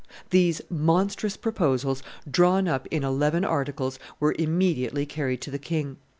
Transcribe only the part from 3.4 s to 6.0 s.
articles, were immediately carried to the king.